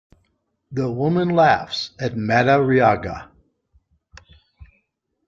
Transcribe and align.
The 0.71 0.89
woman 0.91 1.29
laughs 1.29 1.91
at 1.99 2.13
Madariaga. 2.13 3.29